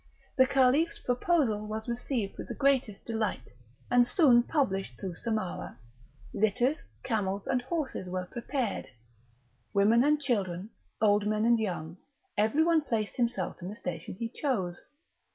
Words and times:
The 0.35 0.47
Caliph's 0.47 0.97
proposal 0.97 1.67
was 1.67 1.87
received 1.87 2.35
with 2.35 2.47
the 2.47 2.55
greatest 2.55 3.05
delight, 3.05 3.43
and 3.91 4.07
soon 4.07 4.41
published 4.41 4.97
through 4.99 5.13
Samarah; 5.13 5.77
litters, 6.33 6.81
camels, 7.03 7.45
and 7.45 7.61
horses 7.61 8.09
were 8.09 8.25
prepared. 8.25 8.87
Women 9.75 10.03
and 10.03 10.19
children, 10.19 10.71
old 10.99 11.27
men 11.27 11.45
and 11.45 11.59
young, 11.59 11.97
every 12.35 12.63
one 12.63 12.81
placed 12.81 13.15
himself 13.17 13.61
in 13.61 13.69
the 13.69 13.75
station 13.75 14.15
he 14.15 14.27
chose. 14.29 14.81